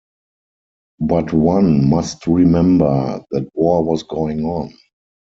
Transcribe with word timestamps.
But 0.99 1.31
one 1.31 1.87
must 1.87 2.25
remember 2.25 3.23
that 3.29 3.49
war 3.53 3.83
was 3.83 4.01
going 4.01 4.43
on. 4.45 4.73